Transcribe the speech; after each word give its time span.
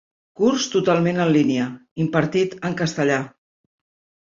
Curs 0.39 0.63
totalment 0.75 1.19
en 1.25 1.33
línia, 1.35 1.67
impartit 2.05 2.59
en 2.71 2.81
castellà. 2.83 3.21